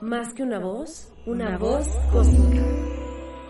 [0.00, 2.62] Más que una voz, una, voz cósmica.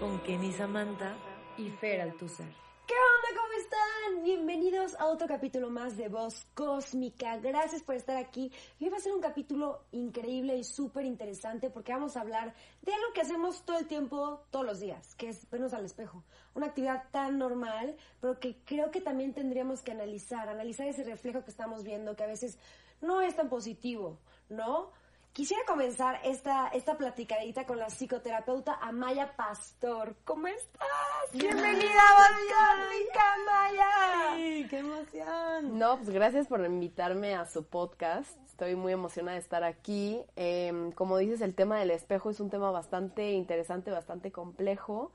[0.01, 1.17] Con Kenny Samantha
[1.57, 2.49] y Fer Althusser.
[2.89, 3.41] ¿Qué onda?
[3.41, 4.25] ¿Cómo están?
[4.25, 7.37] Bienvenidos a otro capítulo más de Voz Cósmica.
[7.37, 8.51] Gracias por estar aquí.
[8.81, 12.95] Hoy va a ser un capítulo increíble y súper interesante porque vamos a hablar de
[12.95, 16.25] algo que hacemos todo el tiempo, todos los días, que es vernos al espejo.
[16.57, 21.45] Una actividad tan normal, pero que creo que también tendríamos que analizar, analizar ese reflejo
[21.45, 22.59] que estamos viendo, que a veces
[23.01, 24.91] no es tan positivo, ¿no?
[25.33, 30.17] Quisiera comenzar esta, esta platicadita con la psicoterapeuta Amaya Pastor.
[30.25, 30.89] ¿Cómo estás?
[31.33, 34.37] Bienvenida a Amaya.
[34.37, 35.79] Sí, qué emoción.
[35.79, 38.37] No, pues gracias por invitarme a su podcast.
[38.45, 40.21] Estoy muy emocionada de estar aquí.
[40.35, 45.13] Em, como dices, el tema del espejo es un tema bastante interesante, bastante complejo.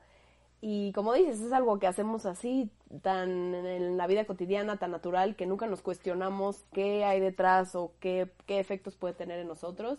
[0.60, 2.70] Y como dices, es algo que hacemos así,
[3.02, 7.92] tan en la vida cotidiana, tan natural, que nunca nos cuestionamos qué hay detrás o
[8.00, 9.98] qué, qué efectos puede tener en nosotros.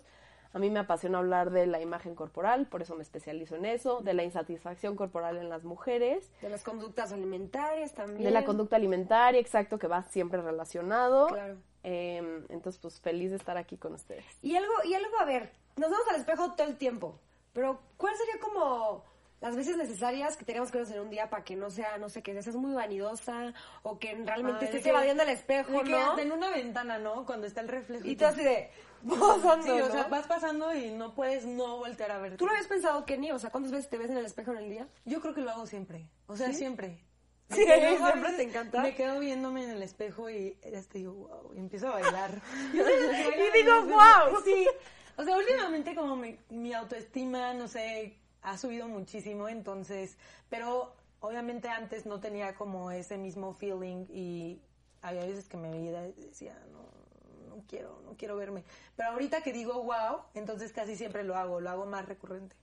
[0.54, 4.02] A mí me apasiona hablar de la imagen corporal, por eso me especializo en eso,
[4.02, 6.32] de la insatisfacción corporal en las mujeres.
[6.42, 8.24] De las conductas alimentarias también.
[8.24, 11.28] De la conducta alimentaria, exacto, que va siempre relacionado.
[11.28, 11.58] Claro.
[11.84, 14.26] Eh, entonces, pues feliz de estar aquí con ustedes.
[14.42, 17.20] Y algo, y algo, a ver, nos vemos al espejo todo el tiempo,
[17.54, 19.04] pero ¿cuál sería como
[19.42, 22.24] las veces necesarias que tenemos que en un día para que no sea, no sé,
[22.24, 26.18] que seas muy vanidosa o que realmente estés evadiendo el espejo, ¿no?
[26.18, 27.26] En una ventana, ¿no?
[27.26, 28.08] Cuando está el reflejo.
[28.08, 28.70] Y tú así de...
[29.08, 32.36] Pasando, sí, o sea, vas pasando y no puedes no voltear a ver.
[32.36, 33.32] ¿Tú lo habías pensado, Kenny?
[33.32, 34.88] O sea, ¿cuántas veces te ves en el espejo en el día?
[35.06, 36.10] Yo creo que lo hago siempre.
[36.26, 37.06] O sea, siempre.
[37.50, 38.82] Sí, siempre te encanta.
[38.82, 42.42] Me quedo viéndome en el espejo y este, digo, wow, y empiezo a bailar.
[42.74, 44.42] y digo, wow.
[44.44, 44.68] Sí.
[45.16, 50.18] O sea, últimamente como mi, mi autoestima, no sé, ha subido muchísimo, entonces,
[50.50, 54.60] pero obviamente antes no tenía como ese mismo feeling y
[55.02, 58.64] había veces que me veía y decía, no, no quiero, no quiero verme.
[58.96, 62.56] Pero ahorita que digo wow, entonces casi siempre lo hago, lo hago más recurrente.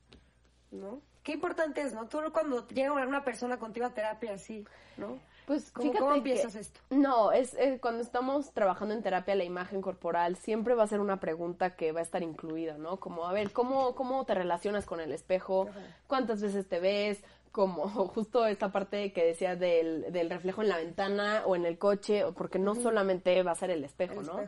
[0.70, 1.00] ¿No?
[1.22, 2.08] Qué importante es, ¿no?
[2.08, 5.18] Tú cuando llega una persona contigo a terapia así, ¿no?
[5.46, 6.80] Pues ¿Cómo, fíjate empiezas esto?
[6.90, 11.20] No, es, cuando estamos trabajando en terapia la imagen corporal siempre va a ser una
[11.20, 12.98] pregunta que va a estar incluida, ¿no?
[12.98, 15.68] Como a ver, ¿cómo cómo te relacionas con el espejo?
[16.06, 17.22] ¿Cuántas veces te ves?
[17.52, 21.78] Como justo esta parte que decías del, del reflejo en la ventana o en el
[21.78, 24.40] coche, porque no solamente va a ser el espejo, ¿no?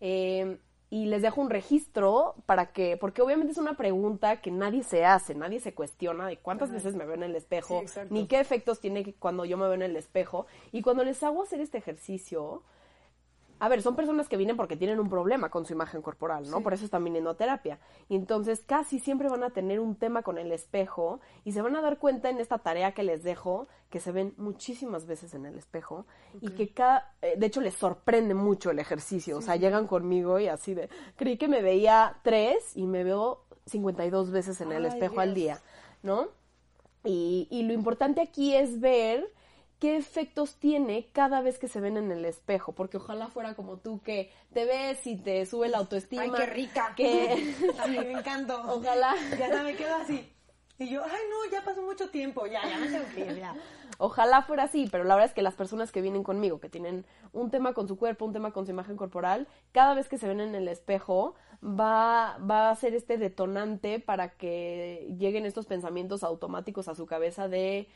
[0.00, 0.58] Eh,
[0.90, 5.04] y les dejo un registro para que, porque obviamente es una pregunta que nadie se
[5.04, 8.80] hace, nadie se cuestiona de cuántas veces me veo en el espejo, ni qué efectos
[8.80, 10.46] tiene cuando yo me veo en el espejo.
[10.72, 12.62] Y cuando les hago hacer este ejercicio,
[13.60, 16.60] a ver, son personas que vienen porque tienen un problema con su imagen corporal, ¿no?
[16.62, 17.78] Por eso están viniendo a terapia.
[18.08, 21.74] Y entonces casi siempre van a tener un tema con el espejo y se van
[21.76, 25.46] a dar cuenta en esta tarea que les dejo que se ven muchísimas veces en
[25.46, 26.06] el espejo
[26.40, 30.38] y que cada, eh, de hecho les sorprende mucho el ejercicio, o sea, llegan conmigo
[30.38, 34.84] y así de, creí que me veía tres y me veo 52 veces en el
[34.84, 35.60] espejo al día,
[36.02, 36.28] ¿no?
[37.04, 39.32] Y, y lo importante aquí es ver
[39.78, 43.78] qué efectos tiene cada vez que se ven en el espejo, porque ojalá fuera como
[43.78, 46.22] tú que te ves y te sube la autoestima.
[46.22, 46.92] Ay, qué rica.
[46.96, 47.54] Que
[47.88, 48.60] me encantó.
[48.66, 49.14] Ojalá.
[49.38, 50.32] Ya me quedo así.
[50.80, 53.52] Y yo, ay no, ya pasó mucho tiempo, ya, ya me tengo que ir, ya.
[53.98, 57.04] Ojalá fuera así, pero la verdad es que las personas que vienen conmigo, que tienen
[57.32, 60.28] un tema con su cuerpo, un tema con su imagen corporal, cada vez que se
[60.28, 61.34] ven en el espejo,
[61.64, 67.48] va, va a ser este detonante para que lleguen estos pensamientos automáticos a su cabeza
[67.48, 67.88] de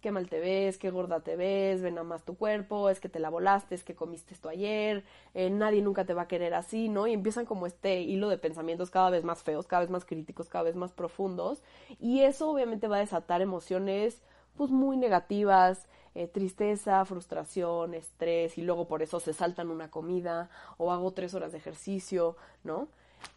[0.00, 3.08] qué mal te ves, qué gorda te ves, ven a más tu cuerpo, es que
[3.08, 6.54] te la volaste, es que comiste esto ayer, eh, nadie nunca te va a querer
[6.54, 7.06] así, ¿no?
[7.06, 10.48] Y empiezan como este hilo de pensamientos cada vez más feos, cada vez más críticos,
[10.48, 11.62] cada vez más profundos,
[12.00, 14.22] y eso obviamente va a desatar emociones
[14.56, 20.50] pues muy negativas, eh, tristeza, frustración, estrés, y luego por eso se saltan una comida
[20.76, 22.88] o hago tres horas de ejercicio, ¿no?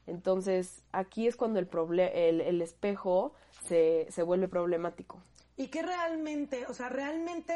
[0.07, 1.68] Entonces, aquí es cuando el,
[2.00, 3.33] el, el espejo
[3.65, 5.19] se, se vuelve problemático.
[5.57, 7.53] Y que realmente, o sea, realmente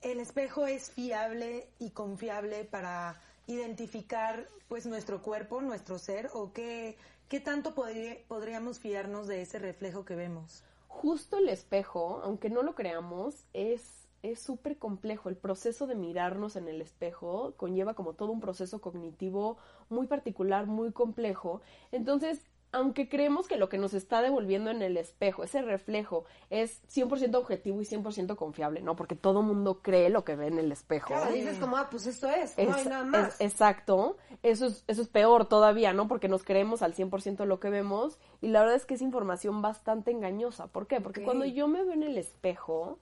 [0.00, 6.96] el espejo es fiable y confiable para identificar pues nuestro cuerpo, nuestro ser o qué,
[7.28, 10.64] qué tanto podríamos fiarnos de ese reflejo que vemos.
[10.86, 15.28] Justo el espejo, aunque no lo creamos, es es súper complejo.
[15.28, 19.56] El proceso de mirarnos en el espejo conlleva como todo un proceso cognitivo
[19.88, 21.62] muy particular, muy complejo.
[21.92, 26.80] Entonces, aunque creemos que lo que nos está devolviendo en el espejo, ese reflejo, es
[26.88, 28.94] 100% objetivo y 100% confiable, ¿no?
[28.96, 31.08] Porque todo mundo cree lo que ve en el espejo.
[31.08, 33.34] Claro, dices como, ah, pues esto es, no hay nada más.
[33.34, 34.16] es- exacto.
[34.42, 36.08] Eso es, eso es peor todavía, ¿no?
[36.08, 39.62] Porque nos creemos al 100% lo que vemos y la verdad es que es información
[39.62, 40.68] bastante engañosa.
[40.68, 41.00] ¿Por qué?
[41.00, 42.98] Porque cuando yo me veo en el espejo,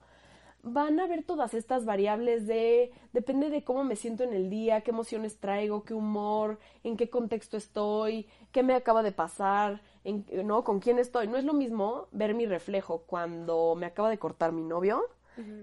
[0.63, 4.81] van a ver todas estas variables de, depende de cómo me siento en el día,
[4.81, 10.25] qué emociones traigo, qué humor, en qué contexto estoy, qué me acaba de pasar, en,
[10.45, 10.63] ¿no?
[10.63, 11.27] Con quién estoy.
[11.27, 15.03] No es lo mismo ver mi reflejo cuando me acaba de cortar mi novio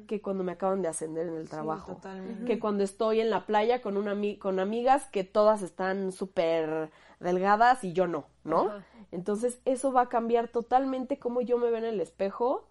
[0.07, 2.45] que cuando me acaban de ascender en el trabajo totalmente.
[2.47, 6.91] que cuando estoy en la playa con una con amigas que todas están súper
[7.21, 8.71] delgadas y yo no, ¿no?
[9.13, 12.67] Entonces eso va a cambiar totalmente cómo yo me veo en el espejo,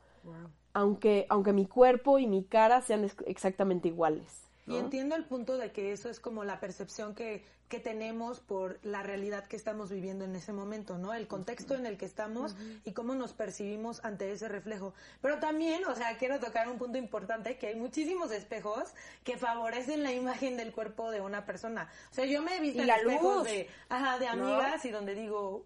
[0.75, 4.43] aunque aunque mi cuerpo y mi cara sean ex- exactamente iguales.
[4.67, 8.79] Y entiendo el punto de que eso es como la percepción que, que tenemos por
[8.81, 11.13] la realidad que estamos viviendo en ese momento, ¿no?
[11.13, 14.95] El contexto en el que estamos y cómo nos percibimos ante ese reflejo.
[15.21, 20.01] Pero también, o sea, quiero tocar un punto importante, que hay muchísimos espejos que favorecen
[20.01, 21.87] la imagen del cuerpo de una persona.
[22.11, 23.43] O sea, yo me he visto Y en la espejos luz.
[23.43, 25.63] de, ajá, de amigas y donde digo...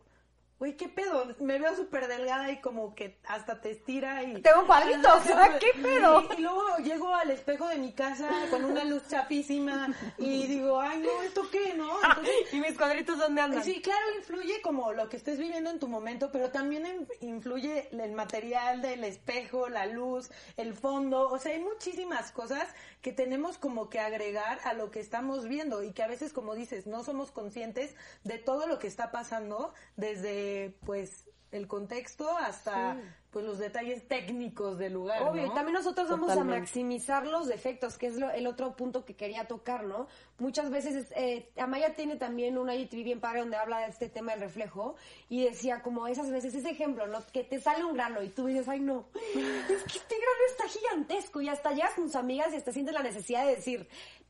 [0.60, 1.26] Güey, ¿qué pedo?
[1.40, 4.42] Me veo súper delgada y como que hasta te estira y...
[4.42, 5.24] Tengo cuadritos,
[5.62, 6.22] ¿qué pedo?
[6.22, 10.82] Y, y luego llego al espejo de mi casa con una luz chapísima y digo,
[10.82, 11.90] ay, no, ¿esto qué, no?
[12.04, 13.64] Entonces, ¿Y mis cuadritos dónde andan?
[13.64, 17.88] Sí, claro, influye como lo que estés viviendo en tu momento, pero también in- influye
[17.94, 22.68] el material del espejo, la luz, el fondo, o sea, hay muchísimas cosas
[23.02, 26.54] que tenemos como que agregar a lo que estamos viendo y que a veces, como
[26.54, 27.96] dices, no somos conscientes
[28.26, 30.49] de todo lo que está pasando desde,
[30.86, 32.96] pues, el contexto hasta,
[33.32, 35.52] pues, los detalles técnicos del lugar, Obvio, ¿no?
[35.52, 39.16] y también nosotros vamos a maximizar los defectos, que es lo- el otro punto que
[39.16, 40.08] quería tocar, ¿no?
[40.38, 44.34] Muchas veces, eh, Amaya tiene también una IGTV bien padre donde habla de este tema
[44.34, 44.96] del reflejo
[45.28, 47.20] y decía como esas veces, ese ejemplo, ¿no?
[47.34, 50.68] Que te sale un grano y tú dices, ay no, es que este grano está
[50.68, 53.88] gigantesco y hasta llegas con tus amigas y hasta sientes la necesidad de decir,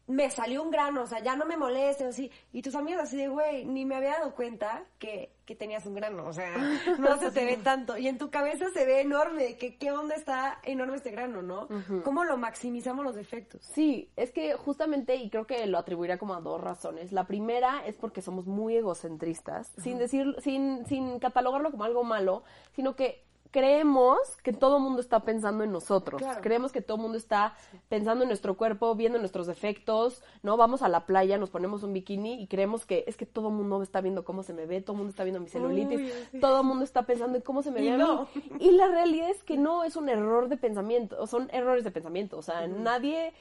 [0.09, 2.31] me salió un grano, o sea, ya no me moleste, o así.
[2.51, 5.93] Y tus amigas así de, güey, ni me había dado cuenta que, que tenías un
[5.93, 6.51] grano, o sea,
[6.99, 7.95] no se te ve tanto.
[7.95, 11.67] Y en tu cabeza se ve enorme, que qué onda está enorme este grano, ¿no?
[12.03, 13.61] ¿Cómo lo maximizamos los defectos?
[13.61, 17.11] Sí, es que justamente, y creo que lo atribuiría como a dos razones.
[17.11, 22.43] La primera es porque somos muy egocentristas, sin decir, sin, sin catalogarlo como algo malo,
[22.71, 26.21] sino que creemos que todo el mundo está pensando en nosotros.
[26.21, 26.41] Claro.
[26.41, 27.55] Creemos que todo el mundo está
[27.87, 30.57] pensando en nuestro cuerpo, viendo nuestros defectos, ¿no?
[30.57, 33.55] Vamos a la playa, nos ponemos un bikini y creemos que es que todo el
[33.55, 36.61] mundo está viendo cómo se me ve, todo el mundo está viendo mi celulitis, todo
[36.61, 38.27] el mundo está pensando en cómo se me Y ve a no.
[38.35, 38.43] mí.
[38.59, 42.37] Y la realidad es que no es un error de pensamiento, son errores de pensamiento.
[42.37, 43.33] O sea, nadie.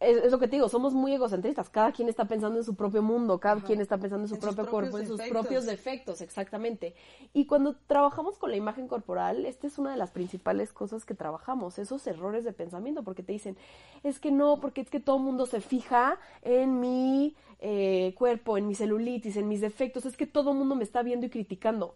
[0.00, 1.68] Es, es lo que te digo, somos muy egocentristas.
[1.68, 4.40] Cada quien está pensando en su propio mundo, cada quien está pensando en su En
[4.40, 5.40] propio cuerpo, en sus defectos.
[5.42, 6.94] propios defectos, exactamente.
[7.34, 11.14] Y cuando trabajamos con la imagen corporal, esta es una de las principales cosas que
[11.14, 13.56] trabajamos, esos errores de pensamiento, porque te dicen,
[14.02, 18.56] es que no, porque es que todo el mundo se fija en mi eh, cuerpo,
[18.56, 21.30] en mi celulitis, en mis defectos, es que todo el mundo me está viendo y
[21.30, 21.94] criticando.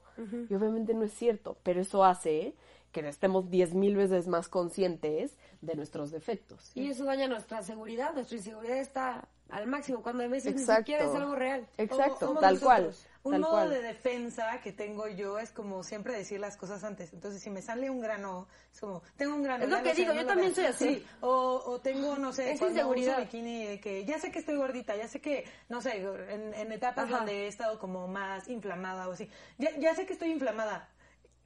[0.50, 2.54] Y obviamente no es cierto, pero eso hace
[2.94, 6.70] que estemos diez mil veces más conscientes de nuestros defectos.
[6.74, 10.72] Y eso daña nuestra seguridad, nuestra inseguridad está al máximo, cuando a veces Exacto.
[10.72, 11.66] ni siquiera es algo real.
[11.76, 12.60] Exacto, tal nosotros.
[12.62, 12.94] cual.
[13.24, 13.70] Un tal modo cual.
[13.70, 17.12] de defensa que tengo yo es como siempre decir las cosas antes.
[17.12, 19.64] Entonces, si me sale un grano, es como, tengo un grano.
[19.64, 20.94] Es lo que digo, yo también soy así.
[20.96, 23.18] Sí, o, o tengo, no sé, Es inseguridad.
[23.20, 26.72] bikini, de que ya sé que estoy gordita, ya sé que, no sé, en, en
[26.72, 27.16] etapas Ajá.
[27.18, 29.28] donde he estado como más inflamada o así.
[29.58, 30.88] Ya, ya sé que estoy inflamada.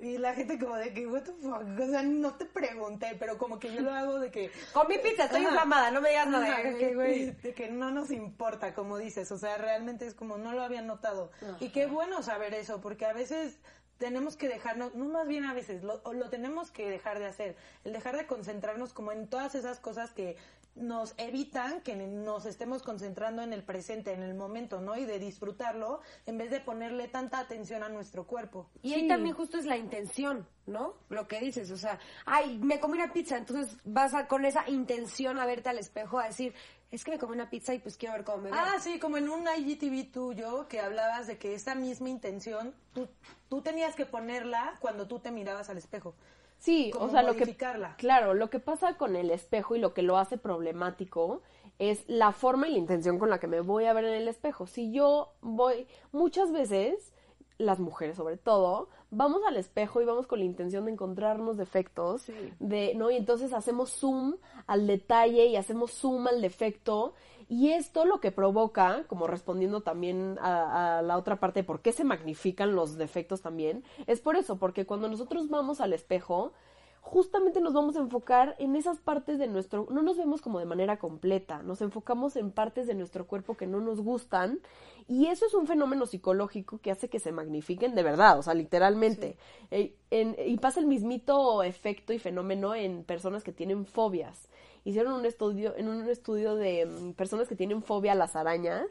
[0.01, 3.37] Y la gente como de que, what the fuck, o sea, no te pregunté, pero
[3.37, 4.53] como que yo lo hago de que...
[4.73, 5.49] Con mi pizza estoy Ajá.
[5.49, 6.47] inflamada, no me digas nada.
[6.47, 7.31] Ajá, que, güey.
[7.43, 10.83] de que no nos importa, como dices, o sea, realmente es como no lo había
[10.83, 11.33] notado.
[11.59, 13.59] Y qué bueno saber eso, porque a veces
[13.99, 17.27] tenemos que dejarnos, no más bien a veces, lo, o lo tenemos que dejar de
[17.27, 20.37] hacer, el dejar de concentrarnos como en todas esas cosas que
[20.81, 24.97] nos evitan que nos estemos concentrando en el presente, en el momento, ¿no?
[24.97, 28.71] Y de disfrutarlo en vez de ponerle tanta atención a nuestro cuerpo.
[28.83, 30.95] Y ahí también justo es la intención, ¿no?
[31.09, 34.69] Lo que dices, o sea, ay, me comí una pizza, entonces vas a, con esa
[34.69, 36.55] intención a verte al espejo a decir,
[36.91, 38.61] es que me comí una pizza y pues quiero ver cómo me veo.
[38.61, 43.09] Ah, sí, como en un IGTV tuyo que hablabas de que esa misma intención tú,
[43.49, 46.15] tú tenías que ponerla cuando tú te mirabas al espejo.
[46.59, 47.57] Sí, como o sea, lo que
[47.97, 51.43] claro, lo que pasa con el espejo y lo que lo hace problemático
[51.79, 54.29] es la forma y la intención con la que me voy a ver en el
[54.29, 54.67] espejo.
[54.67, 57.13] Si yo voy muchas veces
[57.59, 62.27] las mujeres sobre todo vamos al espejo y vamos con la intención de encontrarnos defectos,
[62.59, 63.11] de, ¿no?
[63.11, 64.37] Y entonces hacemos zoom
[64.67, 67.15] al detalle y hacemos zoom al defecto.
[67.49, 71.81] Y esto lo que provoca, como respondiendo también a, a la otra parte de por
[71.81, 76.53] qué se magnifican los defectos también, es por eso, porque cuando nosotros vamos al espejo,
[77.01, 80.67] justamente nos vamos a enfocar en esas partes de nuestro, no nos vemos como de
[80.67, 84.61] manera completa, nos enfocamos en partes de nuestro cuerpo que no nos gustan
[85.07, 88.53] y eso es un fenómeno psicológico que hace que se magnifiquen de verdad, o sea,
[88.53, 89.39] literalmente.
[89.71, 94.48] Eh, en- y pasa el mismito efecto y fenómeno en personas que tienen fobias.
[94.85, 98.87] Hicieron un estudio, en un estudio de mm, personas que tienen fobia a las arañas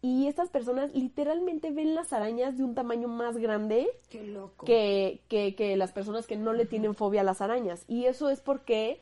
[0.00, 4.64] y estas personas literalmente ven las arañas de un tamaño más grande Qué loco.
[4.64, 7.84] que, que, que las personas que no le tienen fobia a las arañas.
[7.88, 9.00] Y eso es porque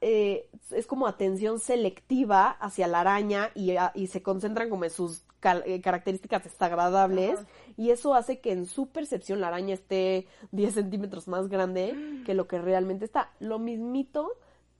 [0.00, 4.90] eh, es como atención selectiva hacia la araña y, a- y se concentran como en
[4.90, 5.22] sus
[5.66, 7.38] eh, características desagradables.
[7.76, 11.94] Y eso hace que en su percepción la araña esté 10 centímetros más grande
[12.26, 13.30] que lo que realmente está.
[13.38, 14.32] Lo mismito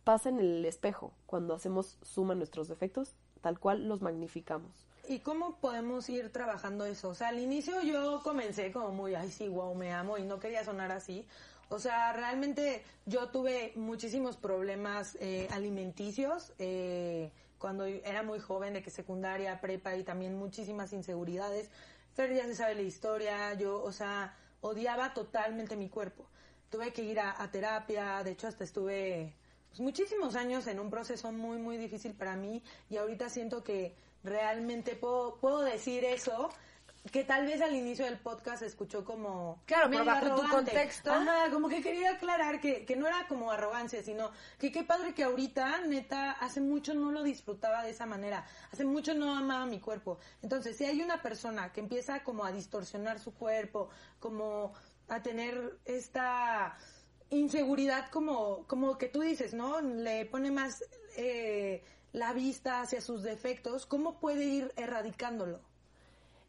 [0.05, 4.87] pasa en el espejo cuando hacemos suma nuestros defectos, tal cual los magnificamos.
[5.09, 7.11] ¿Y cómo podemos ir trabajando eso?
[7.11, 10.39] O sea, al inicio yo comencé como muy, ay, sí, wow, me amo y no
[10.39, 11.27] quería sonar así.
[11.69, 18.83] O sea, realmente yo tuve muchísimos problemas eh, alimenticios eh, cuando era muy joven, de
[18.83, 21.71] que secundaria, prepa y también muchísimas inseguridades.
[22.15, 26.27] Fer ya se sabe la historia, yo, o sea, odiaba totalmente mi cuerpo.
[26.71, 29.35] Tuve que ir a, a terapia, de hecho hasta estuve
[29.75, 33.97] pues, muchísimos años en un proceso muy, muy difícil para mí y ahorita siento que
[34.23, 36.49] realmente puedo, puedo decir eso
[37.11, 40.55] que tal vez al inicio del podcast se escuchó como Claro, medio bajo tu arrogante.
[40.55, 41.13] contexto.
[41.13, 45.13] Ajá, como que quería aclarar que, que no era como arrogancia, sino que qué padre
[45.13, 49.67] que ahorita, neta, hace mucho no lo disfrutaba de esa manera, hace mucho no amaba
[49.67, 50.19] mi cuerpo.
[50.41, 53.91] Entonces, si hay una persona que empieza como a distorsionar su cuerpo,
[54.21, 54.73] como
[55.09, 56.79] a tener esta
[57.37, 59.81] inseguridad como, como que tú dices, ¿no?
[59.81, 60.85] Le pone más
[61.17, 65.61] eh, la vista hacia sus defectos, ¿cómo puede ir erradicándolo?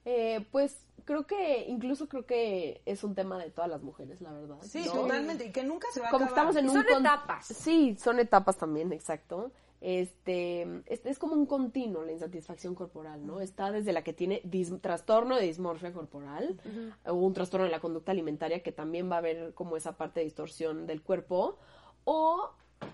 [0.06, 4.32] Eh, pues creo que, incluso creo que es un tema de todas las mujeres, la
[4.32, 4.58] verdad.
[4.62, 4.94] Sí, ¿no?
[4.94, 6.50] totalmente, y que nunca se va a como acabar.
[6.54, 7.48] estamos en un son con- etapas.
[7.48, 9.52] Sí, son etapas también, exacto.
[9.82, 13.42] Este, este es como un continuo la insatisfacción corporal, ¿no?
[13.42, 14.42] Está desde la que tiene
[14.82, 16.60] trastorno de dismorfia corporal
[17.06, 20.22] o un trastorno de la conducta alimentaria que también va a haber como esa parte
[20.22, 21.58] de distorsión del cuerpo
[22.04, 22.52] o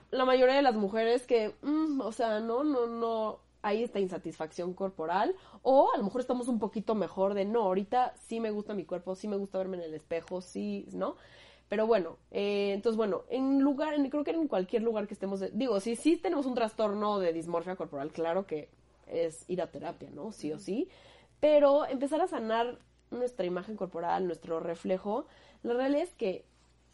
[0.10, 4.74] la mayoría de las mujeres que, mm, o sea, no, no, no, hay esta insatisfacción
[4.74, 8.74] corporal o a lo mejor estamos un poquito mejor de, no, ahorita sí me gusta
[8.74, 11.16] mi cuerpo, sí me gusta verme en el espejo, sí, ¿no?
[11.72, 15.40] Pero bueno, eh, entonces bueno, en lugar, en- creo que en cualquier lugar que estemos,
[15.40, 18.68] de- digo, si sí tenemos un trastorno de dismorfia corporal, claro que
[19.08, 20.34] es ir a terapia, ¿no?
[20.34, 20.90] Sí o sí.
[21.40, 22.78] Pero empezar a sanar
[23.10, 25.28] nuestra imagen corporal, nuestro reflejo,
[25.64, 26.44] la realidad es que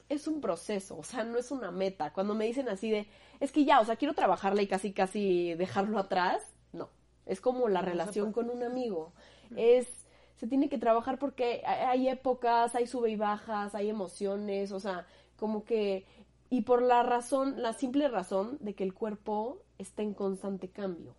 [0.09, 2.13] es un proceso, o sea, no es una meta.
[2.13, 3.07] Cuando me dicen así de,
[3.39, 6.89] es que ya, o sea, quiero trabajarla y casi, casi dejarlo atrás, no.
[7.25, 9.11] Es como la relación con un amigo.
[9.55, 10.06] Es,
[10.37, 15.05] se tiene que trabajar porque hay épocas, hay sube y bajas, hay emociones, o sea,
[15.37, 16.05] como que,
[16.49, 21.15] y por la razón, la simple razón de que el cuerpo está en constante cambio.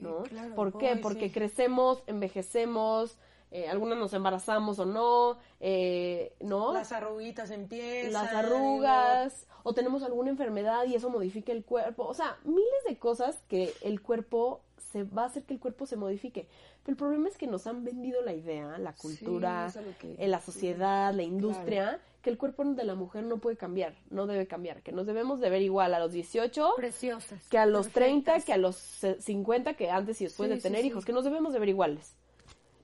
[0.00, 0.22] ¿no?
[0.54, 0.96] ¿Por qué?
[0.96, 1.32] Porque sí.
[1.32, 3.18] crecemos, envejecemos,
[3.50, 6.72] eh, algunas nos embarazamos o no, eh, ¿no?
[6.72, 8.12] Las arruguitas empiezan.
[8.12, 12.06] las arrugas, o tenemos alguna enfermedad y eso modifica el cuerpo.
[12.06, 15.86] O sea, miles de cosas que el cuerpo se va a hacer que el cuerpo
[15.86, 16.48] se modifique.
[16.86, 20.40] Pero el problema es que nos han vendido la idea, la cultura, que- eh, la
[20.40, 24.82] sociedad, la industria, que el cuerpo de la mujer no puede cambiar, no debe cambiar,
[24.82, 27.42] que nos debemos de ver igual a los 18 Preciosas.
[27.48, 28.44] que a los 30, perfectas.
[28.44, 31.24] que a los se- 50, que antes y después Sí, de tener hijos, que nos
[31.24, 32.14] debemos de ver iguales.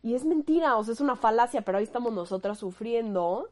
[0.02, 3.50] Y es mentira, o sea, es una falacia, pero ahí estamos nosotras sufriendo,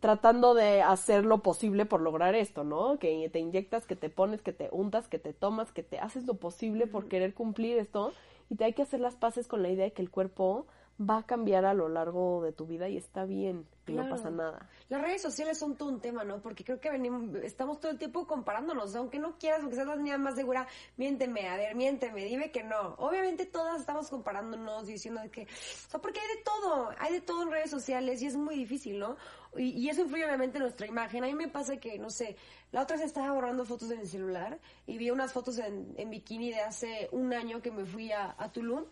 [0.00, 2.98] tratando de hacer lo posible por lograr esto, ¿no?
[2.98, 6.26] Que te inyectas, que te pones, que te untas, que te tomas, que te haces
[6.26, 8.12] lo posible por querer cumplir esto
[8.48, 10.66] y te hay que hacer las paces con la idea de que el cuerpo
[10.98, 14.30] va a cambiar a lo largo de tu vida y está bien, y no pasa
[14.30, 14.68] nada.
[14.88, 16.40] Las redes sociales son todo un tema, ¿no?
[16.40, 19.96] Porque creo que venimos, estamos todo el tiempo comparándonos, aunque no quieras, aunque seas la
[19.96, 22.94] niña más segura, miénteme, a ver, miénteme, dime que no.
[22.98, 27.20] Obviamente todas estamos comparándonos, diciendo de que, o sea, porque hay de todo, hay de
[27.20, 29.16] todo en redes sociales y es muy difícil, ¿no?
[29.56, 31.24] Y, y eso influye obviamente en nuestra imagen.
[31.24, 32.36] A mí me pasa que, no sé,
[32.72, 36.10] la otra vez estaba borrando fotos en el celular y vi unas fotos en, en
[36.10, 38.84] bikini de hace un año que me fui a, a Tulum.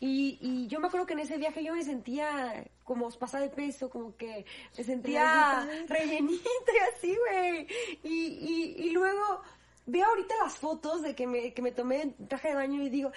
[0.00, 3.50] Y, y yo me acuerdo que en ese viaje yo me sentía como pasada de
[3.50, 4.44] peso, como que
[4.76, 7.66] me sentía rellenita y así, güey.
[8.02, 9.42] Y, y, y luego
[9.86, 12.90] veo ahorita las fotos de que me, que me tomé en traje de baño y
[12.90, 13.10] digo,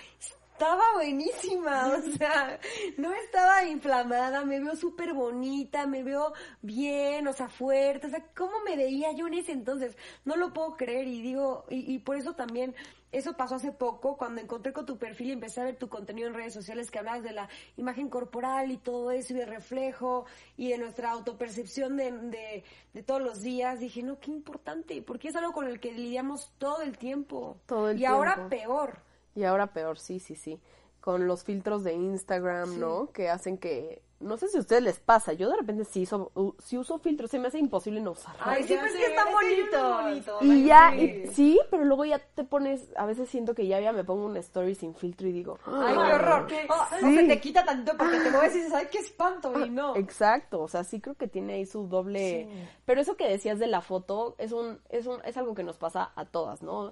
[0.59, 2.59] estaba buenísima, o sea,
[2.97, 8.25] no estaba inflamada, me veo súper bonita, me veo bien, o sea, fuerte, o sea,
[8.35, 9.97] ¿cómo me veía yo en ese entonces?
[10.25, 12.75] No lo puedo creer y digo, y, y por eso también
[13.13, 16.27] eso pasó hace poco, cuando encontré con tu perfil y empecé a ver tu contenido
[16.27, 17.47] en redes sociales que hablabas de la
[17.77, 20.25] imagen corporal y todo eso, y de reflejo,
[20.57, 22.63] y de nuestra autopercepción de, de,
[22.93, 23.79] de todos los días.
[23.79, 27.57] Dije, no, qué importante, porque es algo con el que lidiamos todo el tiempo.
[27.65, 28.15] Todo el y tiempo.
[28.17, 29.08] ahora peor.
[29.39, 30.60] Y ahora peor, sí, sí, sí.
[31.00, 33.10] Con los filtros de Instagram, ¿no?
[33.13, 34.01] Que hacen que...
[34.19, 37.00] No sé si a ustedes les pasa, yo de repente sí, uso, u- sí uso
[37.00, 38.41] filtros, se me hace imposible no usarlos.
[38.46, 40.41] Ay, sí, pero es que están bonitos.
[40.41, 43.93] y ya, y- sí, pero luego ya te pones, a veces siento que ya, ya
[43.93, 46.05] me pongo un story sin filtro y digo, Ay, "Ah".
[46.10, 46.48] qué horror.
[46.69, 47.05] Oh, Sí.
[47.05, 49.96] O se te quita tantito porque te mueves y dices, ay, qué espanto, y no.
[49.96, 52.50] Exacto, o sea, sí creo que tiene ahí su doble.
[52.86, 55.77] Pero eso que decías de la foto es un, es un, es algo que nos
[55.77, 56.91] pasa a todas, ¿no?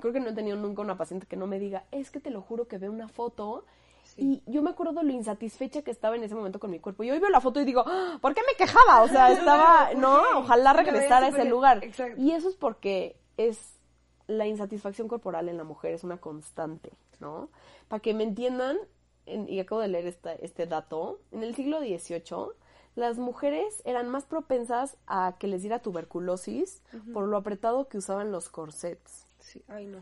[0.00, 2.30] Creo que no he tenido nunca una paciente que no me diga, es que te
[2.30, 3.64] lo juro que veo una foto.
[4.16, 7.02] Y yo me acuerdo lo insatisfecha que estaba en ese momento con mi cuerpo.
[7.02, 9.02] Y hoy veo la foto y digo, "Ah, ¿por qué me quejaba?
[9.02, 11.82] O sea, estaba, no, ojalá regresara a ese lugar.
[11.84, 12.20] exacto.
[12.20, 13.58] Y eso es porque es
[14.28, 17.48] la insatisfacción corporal en la mujer es una constante, ¿no?
[17.88, 18.76] Para que me entiendan,
[19.26, 22.52] en- y acabo de leer esta- este dato, en el siglo XVIII
[22.94, 28.32] las mujeres eran más propensas a que les diera tuberculosis por lo apretado que usaban
[28.32, 29.25] los corsets.
[29.46, 29.98] Sí, ay, no.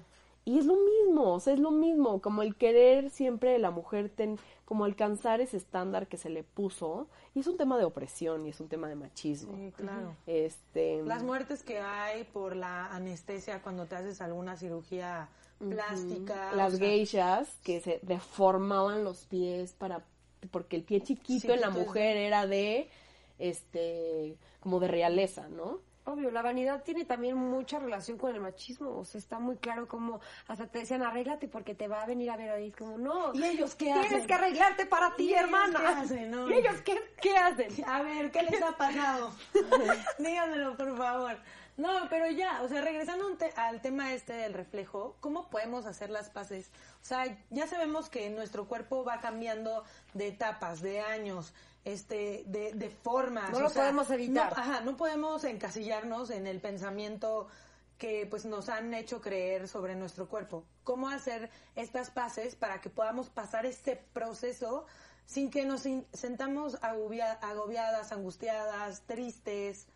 [0.47, 3.71] Y es lo mismo, o sea, es lo mismo, como el querer siempre de la
[3.71, 7.85] mujer, ten- como alcanzar ese estándar que se le puso, y es un tema de
[7.85, 9.55] opresión y es un tema de machismo.
[9.57, 10.15] Sí, claro.
[10.27, 16.53] Este, Las muertes que hay por la anestesia cuando te haces alguna cirugía plástica.
[16.53, 20.05] las sea, geishas que se deformaban los pies para
[20.51, 22.91] porque el pie chiquito en la mujer era de
[23.39, 25.81] este como de realeza, ¿no?
[26.07, 28.91] Obvio, la vanidad tiene también mucha relación con el machismo.
[28.99, 32.31] O sea, está muy claro como hasta te decían arréglate porque te va a venir
[32.31, 32.71] a ver ahí.
[32.73, 33.35] Como, no.
[33.35, 34.27] ¿Y ellos qué Tienes hacen?
[34.27, 35.81] que arreglarte para ti, ¿Y ellos hermana.
[35.81, 36.49] qué hacen, no?
[36.51, 37.69] ¿Y ellos qué, qué hacen?
[37.89, 39.33] A ver, ¿qué les ha pasado?
[40.19, 41.37] Díganmelo, por favor.
[41.77, 46.09] No, pero ya, o sea, regresando te- al tema este del reflejo, ¿cómo podemos hacer
[46.11, 46.71] las paces?
[47.03, 51.53] O sea, ya sabemos que nuestro cuerpo va cambiando de etapas, de años,
[51.85, 53.51] este, de, de formas.
[53.51, 54.53] No o lo sea, podemos evitar.
[54.57, 57.49] no- ajá, no podemos encasillarnos en el pensamiento
[57.99, 60.65] que pues nos han hecho creer sobre nuestro cuerpo.
[60.85, 64.87] ¿Cómo hacer estas paces para que podamos pasar este proceso
[65.27, 69.87] sin que nos sentamos agobia- agobiadas, angustiadas, tristes?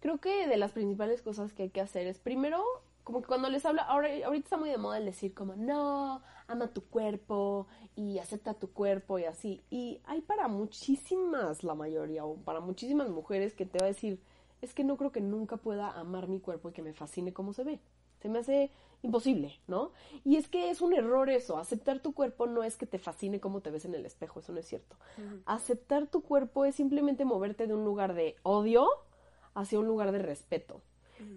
[0.00, 2.62] Creo que de las principales cosas que hay que hacer es primero
[3.08, 6.20] como que cuando les habla, ahora ahorita está muy de moda el decir como no,
[6.46, 9.62] ama tu cuerpo y acepta tu cuerpo y así.
[9.70, 14.20] Y hay para muchísimas, la mayoría, o para muchísimas mujeres que te va a decir,
[14.60, 17.54] es que no creo que nunca pueda amar mi cuerpo y que me fascine como
[17.54, 17.80] se ve.
[18.20, 19.92] Se me hace imposible, ¿no?
[20.22, 21.56] Y es que es un error eso.
[21.56, 24.52] Aceptar tu cuerpo no es que te fascine cómo te ves en el espejo, eso
[24.52, 24.96] no es cierto.
[25.46, 28.86] Aceptar tu cuerpo es simplemente moverte de un lugar de odio
[29.60, 30.82] hacia un lugar de respeto.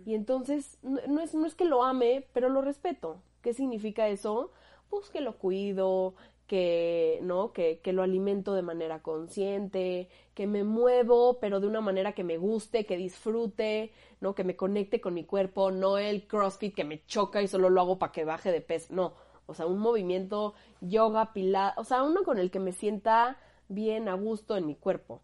[0.06, 3.24] Y entonces, no, no es, no es que lo ame, pero lo respeto.
[3.42, 4.52] ¿Qué significa eso?
[4.92, 6.14] Pues que lo cuido,
[6.46, 7.52] que, ¿no?
[7.52, 12.24] Que, que lo alimento de manera consciente, que me muevo, pero de una manera que
[12.24, 14.36] me guste, que disfrute, ¿no?
[14.36, 17.82] Que me conecte con mi cuerpo, no el CrossFit que me choca y solo lo
[17.82, 19.14] hago para que baje de peso, no.
[19.48, 24.08] O sea, un movimiento, yoga, pilates, o sea, uno con el que me sienta bien
[24.08, 25.22] a gusto en mi cuerpo.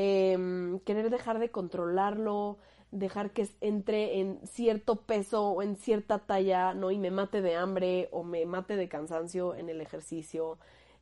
[0.00, 2.58] Em, querer dejar de controlarlo,
[2.92, 6.92] dejar que entre en cierto peso o en cierta talla, ¿no?
[6.92, 10.56] Y me mate de hambre o me mate de cansancio en el ejercicio.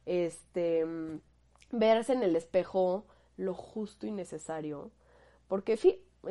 [0.06, 1.20] Este, mm,
[1.72, 3.04] verse en el espejo
[3.36, 4.90] lo justo y necesario.
[5.46, 5.78] Porque,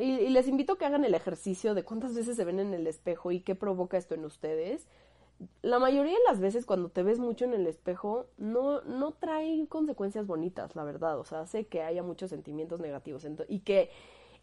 [0.00, 2.74] y, y les invito a que hagan el ejercicio de cuántas veces se ven en
[2.74, 4.88] el espejo y qué provoca esto en ustedes.
[5.62, 9.66] La mayoría de las veces cuando te ves mucho en el espejo no, no trae
[9.68, 11.18] consecuencias bonitas, la verdad.
[11.18, 13.90] O sea, hace que haya muchos sentimientos negativos y que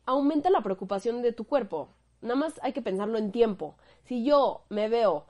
[0.06, 1.90] aumenta la preocupación de tu cuerpo.
[2.22, 3.76] Nada más hay que pensarlo en tiempo.
[4.04, 5.26] Si yo me veo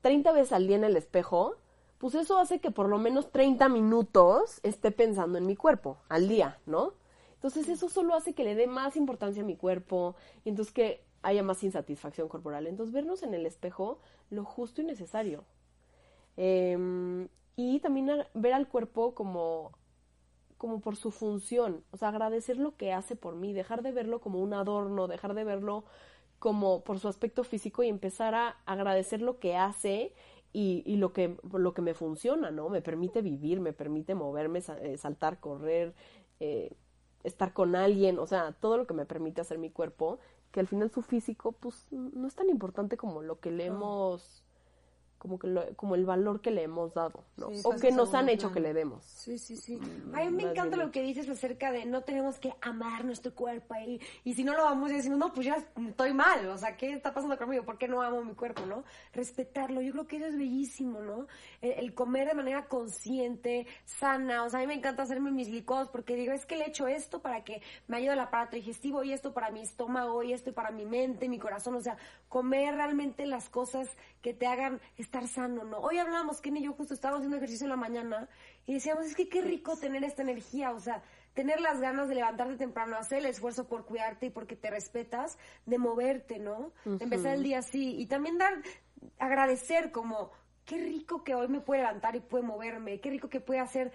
[0.00, 1.56] 30 veces al día en el espejo,
[1.98, 6.28] pues eso hace que por lo menos 30 minutos esté pensando en mi cuerpo al
[6.28, 6.94] día, ¿no?
[7.34, 10.14] Entonces eso solo hace que le dé más importancia a mi cuerpo
[10.44, 12.66] y entonces que haya más insatisfacción corporal.
[12.66, 13.98] Entonces vernos en el espejo
[14.30, 15.44] lo justo y necesario.
[16.36, 19.72] Em, y también ver al cuerpo como
[20.58, 24.20] como por su función, o sea, agradecer lo que hace por mí, dejar de verlo
[24.20, 25.84] como un adorno, dejar de verlo
[26.38, 30.12] como por su aspecto físico y empezar a agradecer lo que hace
[30.52, 32.68] y, y lo que lo que me funciona, ¿no?
[32.68, 35.94] Me permite vivir, me permite moverme, eh, saltar, correr,
[36.40, 36.72] eh,
[37.24, 40.18] estar con alguien, o sea, todo lo que me permite hacer mi cuerpo,
[40.50, 44.44] que al final su físico, pues, no es tan importante como lo que le hemos
[45.20, 47.50] como que lo- como el valor que le hemos dado, ¿no?
[47.50, 49.04] Sí, o que nos han hecho que le demos.
[49.04, 49.78] Sí, sí, sí.
[50.14, 53.74] A mí me encanta lo que dices acerca de no tenemos que amar nuestro cuerpo
[53.74, 54.00] ahí.
[54.24, 55.56] Y si no lo vamos decimos, no, pues ya
[55.88, 56.48] estoy mal.
[56.48, 57.64] O sea, ¿qué está pasando conmigo?
[57.66, 58.82] ¿Por qué no amo mi cuerpo, no?
[59.12, 59.82] Respetarlo.
[59.82, 61.26] Yo creo que eso es bellísimo, ¿no?
[61.60, 64.44] El, el comer de manera consciente, sana.
[64.44, 66.68] O sea, a mí me encanta hacerme mis licuados porque digo, es que le he
[66.68, 70.32] hecho esto para que me ayude el aparato digestivo y esto para mi estómago y
[70.32, 71.74] esto para mi mente, mi corazón.
[71.74, 71.98] O sea,
[72.30, 73.88] comer realmente las cosas
[74.22, 75.78] que te hagan estar sano, ¿no?
[75.78, 78.28] Hoy hablamos, Ken y yo justo estábamos haciendo ejercicio en la mañana
[78.66, 81.02] y decíamos, es que qué rico tener esta energía, o sea,
[81.34, 85.38] tener las ganas de levantarte temprano, hacer el esfuerzo por cuidarte y porque te respetas,
[85.66, 86.72] de moverte, ¿no?
[86.84, 88.54] De empezar el día así y también dar,
[89.18, 90.30] agradecer como,
[90.64, 93.92] qué rico que hoy me puede levantar y puede moverme, qué rico que puede hacer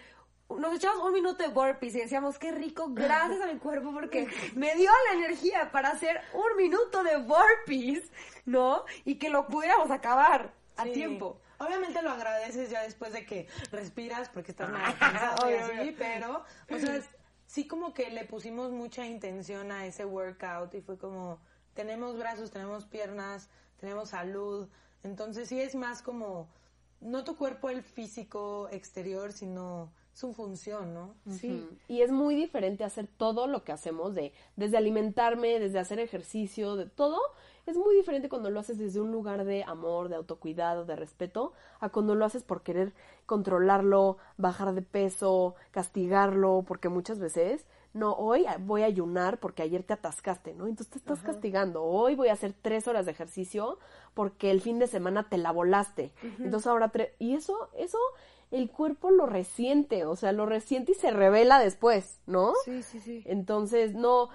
[0.49, 4.27] nos echamos un minuto de burpees y decíamos, qué rico, gracias a mi cuerpo porque
[4.55, 8.11] me dio la energía para hacer un minuto de burpees,
[8.45, 8.85] ¿no?
[9.05, 10.91] Y que lo pudiéramos acabar a Sí.
[10.91, 11.39] tiempo.
[11.59, 16.43] Obviamente lo agradeces ya después de que respiras porque estás más cansado y así, pero,
[16.69, 17.01] o sea,
[17.45, 21.39] sí como que le pusimos mucha intención a ese workout y fue como,
[21.73, 24.67] tenemos brazos, tenemos piernas, tenemos salud,
[25.03, 26.49] entonces sí es más como,
[26.99, 31.13] no tu cuerpo el físico exterior, sino su función, ¿no?
[31.29, 31.67] Sí.
[31.89, 36.77] Y es muy diferente hacer todo lo que hacemos, de desde alimentarme, desde hacer ejercicio,
[36.77, 37.19] de todo.
[37.65, 41.53] Es muy diferente cuando lo haces desde un lugar de amor, de autocuidado, de respeto,
[41.79, 42.93] a cuando lo haces por querer
[43.25, 49.81] controlarlo, bajar de peso, castigarlo, porque muchas veces, no, hoy voy a ayunar porque ayer
[49.81, 50.67] te atascaste, ¿no?
[50.67, 51.83] Entonces te estás castigando.
[51.83, 53.79] Hoy voy a hacer tres horas de ejercicio
[54.13, 56.11] porque el fin de semana te la volaste.
[56.39, 57.13] Entonces ahora tres...
[57.19, 57.97] Y eso, eso
[58.51, 62.53] el cuerpo lo resiente, o sea, lo resiente y se revela después, ¿no?
[62.63, 63.23] Sí, sí, sí.
[63.25, 64.29] Entonces, no,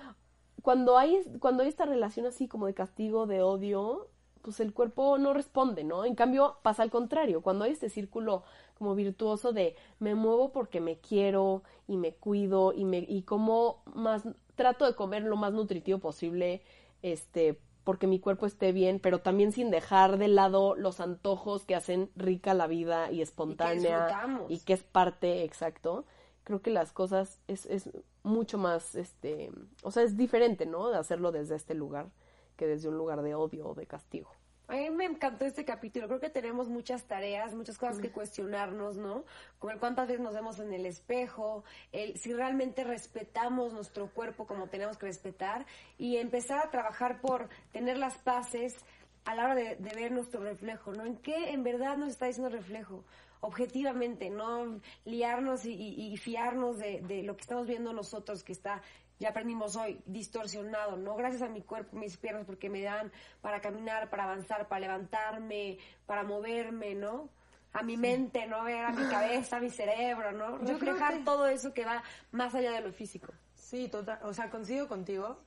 [0.62, 4.08] cuando hay, cuando hay esta relación así como de castigo, de odio,
[4.42, 6.04] pues el cuerpo no responde, ¿no?
[6.04, 8.42] En cambio, pasa al contrario, cuando hay este círculo
[8.78, 13.82] como virtuoso de me muevo porque me quiero y me cuido y me y como
[13.94, 14.22] más
[14.54, 16.62] trato de comer lo más nutritivo posible,
[17.02, 21.74] este, porque mi cuerpo esté bien, pero también sin dejar de lado los antojos que
[21.74, 24.50] hacen rica la vida y espontánea disfrutamos.
[24.50, 26.04] y que es parte exacto.
[26.44, 27.90] Creo que las cosas es, es
[28.22, 29.50] mucho más, este,
[29.82, 30.90] o sea, es diferente, ¿no?
[30.90, 32.10] De hacerlo desde este lugar
[32.56, 34.30] que desde un lugar de odio o de castigo.
[34.70, 36.06] A mí me encantó este capítulo.
[36.06, 39.24] Creo que tenemos muchas tareas, muchas cosas que cuestionarnos, ¿no?
[39.58, 44.46] Como el cuántas veces nos vemos en el espejo, el si realmente respetamos nuestro cuerpo
[44.46, 45.66] como tenemos que respetar
[45.98, 48.76] y empezar a trabajar por tener las paces
[49.24, 51.04] a la hora de, de ver nuestro reflejo, ¿no?
[51.04, 53.04] ¿En qué en verdad nos está diciendo el reflejo?
[53.42, 58.52] Objetivamente, no liarnos y, y- y fiarnos de, de lo que estamos viendo nosotros que
[58.52, 58.82] está
[59.18, 61.14] ya aprendimos hoy, distorsionado, ¿no?
[61.14, 65.76] Gracias a mi cuerpo, mis piernas, porque me dan para caminar, para avanzar, para levantarme,
[66.06, 67.28] para moverme, ¿no?
[67.74, 68.64] A mi mente, ¿no?
[68.64, 70.52] Ver a mi cabeza, a mi cerebro, ¿no?
[70.64, 72.02] Yo creo Reflejar que- todo eso que va
[72.32, 73.30] más allá de lo físico.
[73.54, 75.38] Sí, total, o sea, coincido contigo,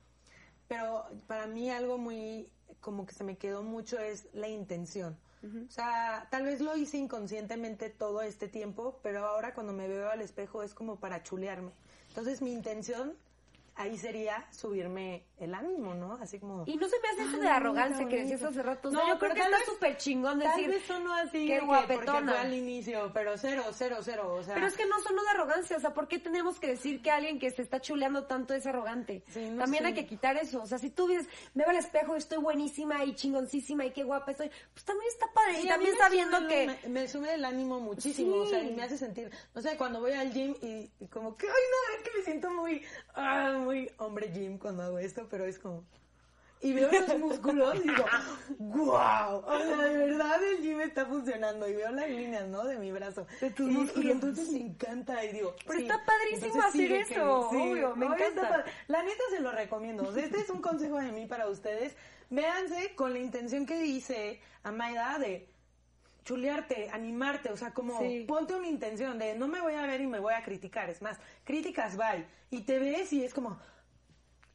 [0.68, 2.48] pero para mí algo muy
[2.80, 5.16] como que se me quedó mucho es la intención.
[5.44, 10.08] O sea, tal vez lo hice inconscientemente todo este tiempo, pero ahora cuando me veo
[10.08, 11.70] al espejo es como para chulearme.
[12.08, 13.14] Entonces mi intención
[13.76, 16.14] ahí sería subirme el ánimo, ¿no?
[16.14, 16.62] Así como...
[16.66, 18.88] Y no se me hace eso de arrogancia que decías hace rato.
[18.88, 21.46] O sea, No, yo creo que tal está súper chingón Tal decir vez sonó así
[21.48, 22.32] que porque guapetona.
[22.32, 24.54] fue al inicio, pero cero, cero, cero, o sea...
[24.54, 27.10] Pero es que no sonó de arrogancia, o sea, ¿por qué tenemos que decir que
[27.10, 29.24] alguien que se está chuleando tanto es arrogante?
[29.28, 29.88] Sí, no También sé.
[29.88, 32.38] hay que quitar eso, o sea, si tú ves, me veo al espejo y estoy
[32.38, 35.56] buenísima y chingoncísima y qué guapa estoy, pues también está padre.
[35.56, 36.62] Sí, y también me sabiendo sube que...
[36.64, 39.76] el- Me, me sube el ánimo muchísimo, o sea, y me hace sentir, no sé,
[39.76, 42.82] cuando voy al gym y, y como que, ay, no, es que me siento muy,
[43.16, 45.84] ah, muy hombre gym cuando hago esto, pero es como...
[46.60, 48.04] Y veo los músculos y digo,
[48.58, 52.64] wow, o sea, de verdad el gym está funcionando y veo las líneas, ¿no?
[52.64, 53.26] De mi brazo.
[53.38, 54.12] De tus y, y músculos.
[54.12, 55.84] entonces me encanta y digo, Pero sí.
[55.84, 58.64] está padrísimo Entonces hacer sigue eso, obvio, me obvio encanta.
[58.88, 60.16] La neta se lo recomiendo.
[60.16, 61.96] Este es un consejo de mí para ustedes.
[62.30, 65.46] Véanse con la intención que dice Amaida de
[66.24, 68.24] chulearte, animarte, o sea, como Sí.
[68.26, 70.88] ponte una intención de no me voy a ver y me voy a criticar.
[70.90, 72.24] Es más, críticas bye.
[72.50, 73.58] Y te ves y es como...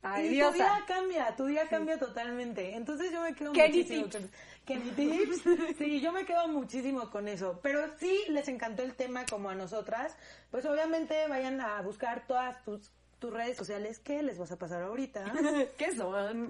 [0.02, 0.54] Ay, y tu diosa.
[0.54, 2.76] día cambia, tu día cambia totalmente.
[2.76, 4.30] Entonces yo me quedo Kenny muchísimo tips.
[4.66, 5.42] Kenny tips.
[5.78, 7.60] Sí, yo me quedo muchísimo con eso.
[7.62, 10.16] Pero sí les encantó el tema como a nosotras.
[10.52, 14.84] Pues obviamente vayan a buscar todas tus, tus redes sociales que les vas a pasar
[14.84, 15.26] ahorita.
[15.78, 16.50] ¿Qué son?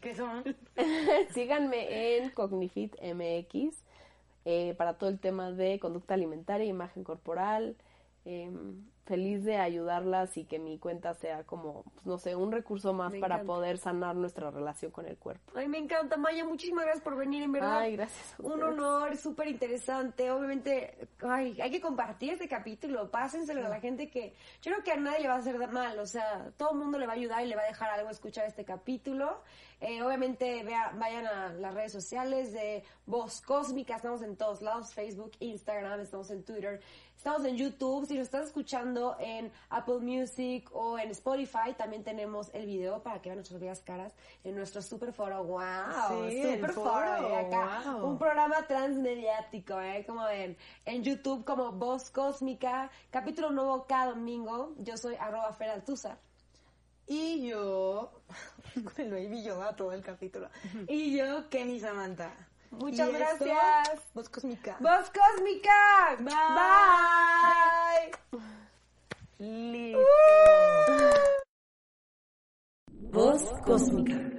[0.00, 0.56] ¿Qué son?
[1.34, 3.76] Síganme en Cognifit MX
[4.46, 7.76] eh, para todo el tema de conducta alimentaria, imagen corporal.
[8.24, 8.50] eh,
[9.06, 13.12] feliz de ayudarlas y que mi cuenta sea como, pues, no sé, un recurso más
[13.12, 13.52] Me para encanta.
[13.52, 15.52] poder sanar nuestra relación con el cuerpo.
[15.54, 16.44] Ay, me encanta, Maya.
[16.44, 17.78] Muchísimas gracias por venir, en verdad.
[17.78, 18.34] Ay, gracias.
[18.38, 20.30] Un honor, súper interesante.
[20.30, 23.10] Obviamente, ay, hay que compartir este capítulo.
[23.10, 25.98] Pásenselo a la gente que yo creo que a nadie le va a hacer mal.
[26.00, 28.10] O sea, todo el mundo le va a ayudar y le va a dejar algo
[28.10, 29.40] escuchar este capítulo.
[29.80, 33.96] Eh, obviamente, vea, vayan a las redes sociales de Voz Cósmica.
[33.96, 36.80] Estamos en todos lados: Facebook, Instagram, estamos en Twitter.
[37.14, 38.06] Estamos en YouTube.
[38.06, 43.20] Si nos estás escuchando en Apple Music o en Spotify, también tenemos el video para
[43.20, 44.12] que vean nuestras bellas caras
[44.44, 45.44] en nuestro super foro.
[45.44, 46.28] ¡Wow!
[46.30, 46.90] Sí, super foro.
[46.90, 47.82] foro, eh, acá.
[47.84, 48.06] wow.
[48.06, 50.04] Un programa transmediático, ¿eh?
[50.06, 50.56] Como ven.
[50.84, 52.90] En YouTube como Voz Cósmica.
[53.10, 54.74] Capítulo nuevo cada domingo.
[54.78, 56.18] Yo soy arroba Fer Altuza.
[57.06, 58.10] Y yo,
[58.74, 60.48] con el baby Yoda todo el capítulo.
[60.88, 62.32] Y yo, Kenny Samantha.
[62.70, 64.00] Muchas gracias.
[64.12, 64.76] Voz Cósmica.
[64.80, 66.16] Voz Cósmica.
[66.18, 66.34] Bye.
[68.32, 68.56] Bye.
[69.38, 70.00] Listo.
[73.12, 74.35] Voz Cósmica.